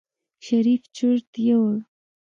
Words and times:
شريف 0.45 0.81
چورت 0.95 1.31
يوړ. 1.47 1.73